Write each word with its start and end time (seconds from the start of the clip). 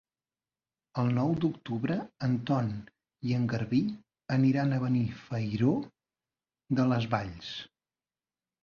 El 1.01 1.11
nou 1.17 1.33
d'octubre 1.43 1.97
en 2.29 2.33
Ton 2.51 2.71
i 3.27 3.35
en 3.41 3.45
Garbí 3.53 3.83
aniran 4.39 4.75
a 4.79 4.81
Benifairó 4.87 5.79
de 6.83 6.89
les 6.95 7.09
Valls. 7.17 7.55